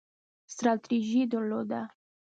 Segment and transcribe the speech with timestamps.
[0.53, 1.81] ستراتیژي درلوده